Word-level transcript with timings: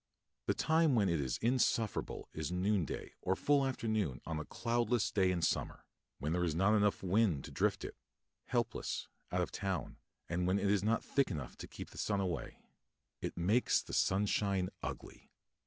The 0.47 0.55
time 0.55 0.95
when 0.95 1.09
it 1.09 1.21
is 1.21 1.37
insufferable 1.43 2.27
is 2.33 2.51
noonday 2.51 3.13
or 3.21 3.35
full 3.35 3.63
afternoon 3.67 4.19
on 4.25 4.39
a 4.39 4.45
cloudless 4.45 5.11
day 5.11 5.29
in 5.29 5.43
summer, 5.43 5.85
when 6.17 6.31
there 6.33 6.43
is 6.43 6.55
not 6.55 6.71
wind 7.03 7.33
enough 7.35 7.43
to 7.43 7.51
drift 7.51 7.85
it, 7.85 7.95
helpless, 8.45 9.07
out 9.31 9.41
of 9.41 9.51
town, 9.51 9.97
and 10.27 10.47
when 10.47 10.57
it 10.57 10.71
is 10.71 10.81
not 10.83 11.03
thick 11.03 11.29
enough 11.29 11.55
to 11.57 11.67
keep 11.67 11.91
the 11.91 11.99
sun 11.99 12.19
away. 12.19 12.57
It 13.21 13.37
makes 13.37 13.79
the 13.79 13.93
sunshine 13.93 14.69
ugly. 14.81 15.29